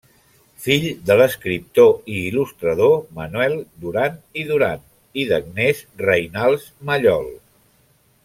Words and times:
Fill 0.61 0.85
de 1.09 1.17
l'escriptor 1.17 1.91
i 2.13 2.21
il·lustrador 2.29 2.95
Manuel 3.19 3.53
Duran 3.83 4.17
i 4.43 4.47
Duran 4.53 4.81
i 5.25 5.29
d'Agnès 5.33 5.85
Reinals 6.05 6.65
Mallol. 6.91 7.29